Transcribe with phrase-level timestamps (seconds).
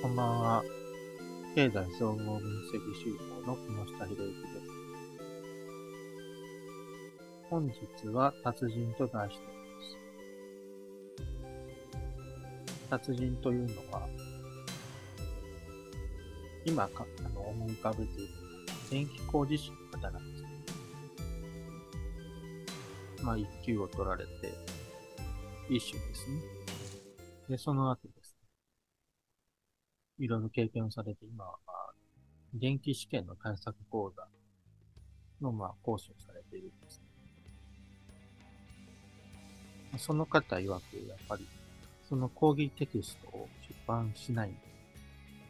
[0.00, 0.62] こんばんは。
[1.56, 2.38] 経済総合分
[2.72, 4.70] 析集合の木下博之です。
[7.50, 9.52] 本日は達人と題していま
[12.88, 13.06] す。
[13.08, 14.08] 達人というのは、
[16.64, 18.12] 今かあの思い浮かべている
[18.92, 20.48] 電気工事士の方なんですね。
[23.24, 24.30] まあ、一級を取られて、
[25.68, 26.40] 一種ですね。
[27.48, 27.98] で、その後、
[30.18, 31.92] いろいろ経験をされて、今は、まあ、
[32.54, 34.26] 電気試験の対策講座
[35.40, 37.04] の、まあ、講師をされているんですね。
[39.98, 40.80] その方曰く、やっ
[41.28, 41.46] ぱり、
[42.08, 44.50] その講義テキストを出版しない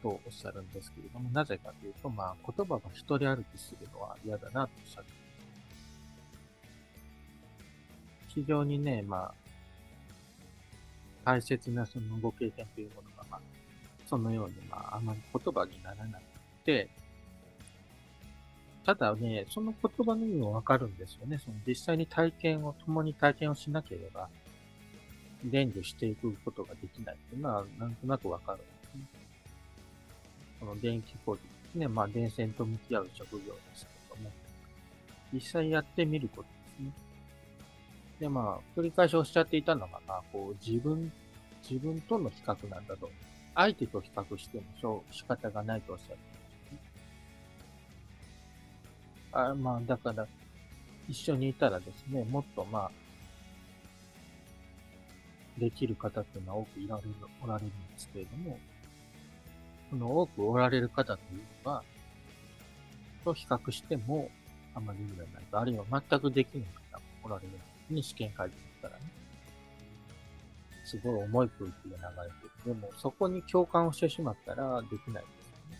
[0.01, 5.19] とおっしゃるんですけれども、なぜかというと、まあ、言葉が一人歩きするのは嫌だなとおっしゃって
[8.29, 9.33] 非常にね、まあ、
[11.25, 13.41] 大切なそのご経験というものが、まあ、
[14.09, 16.23] そのように、まあ、あまり言葉にならなく
[16.65, 16.89] て、
[18.83, 21.37] ただね、その言葉の意味もわかるんですよね。
[21.37, 24.27] その実際に体験を、共に体験をしなければ、
[25.43, 29.01] 伝授していくことができないっていうのは、なんとなくわかるんですね。
[30.59, 31.87] この電気工事ですね。
[31.87, 34.31] まあ、電線と向き合う職業ですけども、
[35.31, 36.91] 実際やってみることですね。
[38.19, 41.11] で、まあ、繰り返しおっしゃっていたのが、まあ、こう、自分、
[41.61, 43.38] 自分との比較なんだと思うんです。
[43.59, 46.17] 相手と比較しても、そう、仕方がないとおっしゃって
[49.33, 49.49] ま。
[49.49, 50.25] あまあ、だから、
[51.09, 52.91] 一緒にいたらですね、もっとまあ、
[55.59, 57.09] できる方っていうのは多くいられる、
[57.43, 58.57] おられるんですけれども、
[59.89, 61.83] その多くおられる方というのは、
[63.25, 64.29] と比較しても、
[64.73, 67.49] あまり意味がないと、あるいは全くできない方もおられる
[67.89, 69.18] に試験会議ったらね、
[70.89, 72.73] すごい重い空気が流れてる。
[72.73, 75.77] でも、そこに共感をしてしまったらできないですよね。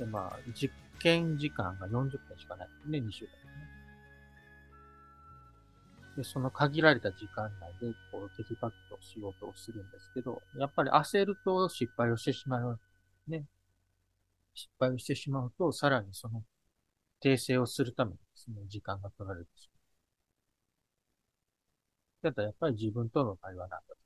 [0.00, 3.36] で、まあ、実験時間が40分しかないですね、2週間ね。
[6.18, 12.78] で、その限られた時間内で、こう、テキパキと仕事をするんですけど、やっぱり焦ると失敗をしてしまう。
[13.28, 13.44] ね。
[14.54, 16.42] 失敗をしてしまうと、さらにその
[17.22, 19.75] 訂正をするためにですね、時間が取られてしまう。
[22.32, 23.96] ただやっぱり自分との会話なんだ。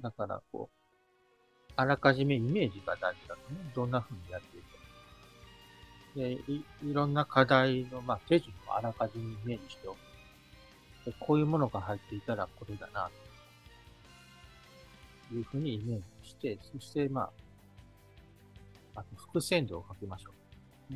[0.00, 4.76] だから、こう、あらかじめイメージが大事だとね、どんな風にやっていくか。
[6.16, 9.96] でい、いろんな課題の、まあ、手順をあらかじめイメージしておく。
[11.04, 13.10] でこういうものが入っていたらこれだな、
[15.28, 17.30] というふうにイメージして、そして、ま
[18.94, 20.94] あ、あと、伏線図を書きましょう。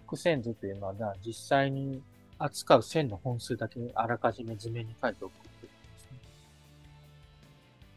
[0.00, 2.02] 複線図というのは、実際に
[2.44, 6.10] 扱う線の本数だけあらかじめ図面に書いておくってことです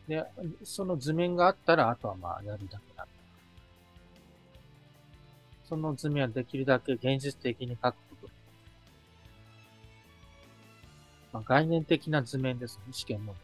[0.08, 0.16] ね。
[0.16, 0.26] で、
[0.64, 3.12] その図面があったら、あとはまあやるだけなんだ。
[5.68, 8.30] その図面はできるだけ現実的に書くこと。
[11.34, 12.94] まあ、概念的な図面ですね。
[12.94, 13.36] 試験問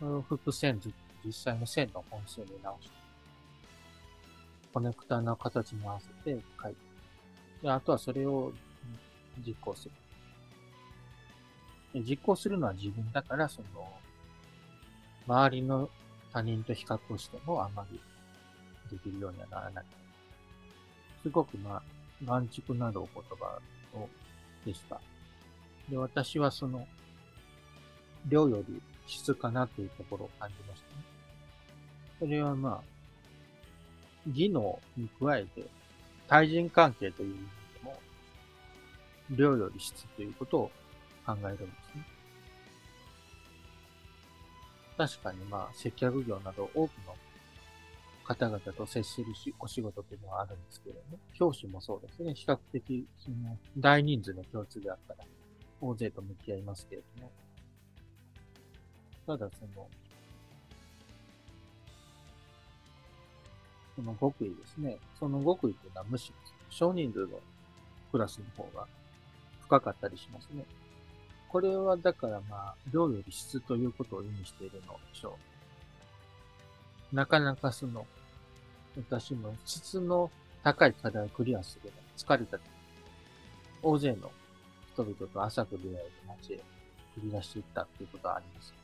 [0.00, 0.22] 題、ね。
[0.28, 0.92] 複線図、
[1.24, 2.94] 実際の線の本数に直して。
[4.72, 6.78] コネクタの形に合わせて書いて。
[7.62, 8.52] で、あとはそれを
[9.44, 9.90] 実行する。
[12.02, 13.92] 実行するのは自分だから、その、
[15.26, 15.88] 周りの
[16.32, 18.00] 他人と比較をしてもあまり
[18.90, 19.84] できるようにはならない。
[21.22, 21.82] すごくまあ、
[22.24, 23.58] 眼畜などお言葉
[23.94, 24.08] を
[24.64, 25.00] でした。
[25.88, 26.86] で、私はその、
[28.28, 31.04] 量より質かなというところを感じましたね。
[32.18, 32.96] それはまあ、
[34.26, 35.64] 技能に加えて、
[36.26, 37.48] 対人関係という意味、
[39.30, 40.70] 量より質ということを
[41.24, 42.06] 考えるんですね。
[44.96, 47.14] 確かにまあ、接客業など多くの
[48.24, 52.34] 方々と接するしお仕事というのはあるんですけれども、教師もそうですね。
[52.34, 55.24] 比較的、その、大人数の教室であったら、
[55.80, 57.30] 大勢と向き合いますけれども、
[59.26, 59.88] ただその、
[63.94, 64.98] その極意ですね。
[65.18, 66.34] その極意というのはむしろ
[66.68, 67.40] 少人数の
[68.12, 68.86] クラスの方が
[69.66, 70.64] 深かったりしますね。
[71.48, 75.36] これはだからまあ、量より質ということを意味しているのでしょ
[77.12, 77.16] う。
[77.16, 78.06] なかなかその、
[78.96, 80.30] 私も質の
[80.62, 82.58] 高い課題をクリアするの疲れた
[83.82, 84.30] 大勢の
[84.94, 86.56] 人々と朝と出会いで街へ
[87.16, 88.74] 繰り出していったということはあります。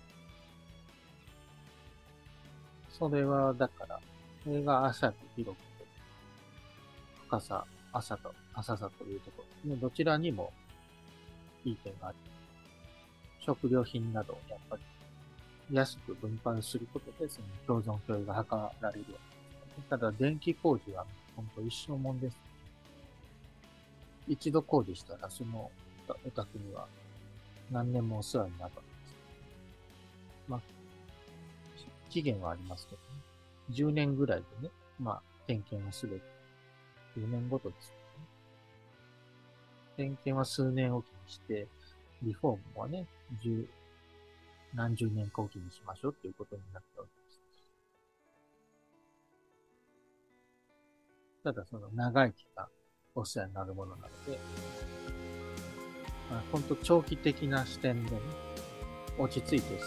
[2.90, 3.98] それは、だから、
[4.44, 5.84] それが浅く広くて、
[7.26, 9.70] 深さ、浅と、浅さというところ。
[9.70, 10.52] ねどちらにも
[11.64, 12.16] いい点がある。
[13.40, 14.82] 食料品などを、やっぱり、
[15.70, 17.46] 安く分配することで、その
[17.82, 18.50] 共存共有が図
[18.80, 19.18] られるわ
[19.70, 21.04] けです、ただ、電気工事は
[21.36, 22.36] 本当一生もんです。
[24.28, 25.70] 一度工事したら、その
[26.24, 26.86] お宅には
[27.70, 29.14] 何年もお世話になるわけです。
[30.48, 30.60] まあ、
[32.10, 33.90] 期限はありますけどね。
[33.90, 36.20] 10年ぐらいでね、まあ、点検をする。
[37.16, 37.92] 10年ごとです。
[39.96, 41.68] 点検は数年おきにして、
[42.22, 43.06] リフォームはね、
[43.42, 43.66] 十、
[44.74, 47.40] 何十年後期にしましょうっていうことになったわけです。
[51.44, 52.66] ただその長い期間
[53.14, 54.38] お世話になるものなので、
[56.30, 58.20] まあ、本当長期的な視点でね、
[59.18, 59.78] 落ち着いて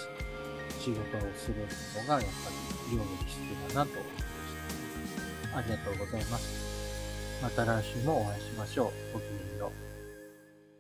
[0.80, 1.56] 仕事をする
[2.02, 2.50] のがやっぱ
[2.92, 4.24] り料理必要だなと思いまし
[5.52, 5.58] た。
[5.58, 7.42] ありがとうございます。
[7.42, 9.14] また来週もお会いしましょう。
[9.14, 9.95] ごきげんよう。